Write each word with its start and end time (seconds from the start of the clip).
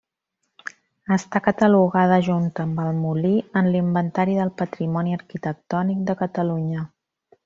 Està 1.15 1.41
catalogada, 1.47 2.17
junt 2.27 2.47
amb 2.63 2.81
el 2.85 2.97
molí, 3.01 3.33
en 3.61 3.69
l'Inventari 3.75 4.39
del 4.39 4.53
Patrimoni 4.63 5.13
Arquitectònic 5.19 6.01
de 6.09 6.17
Catalunya. 6.23 6.87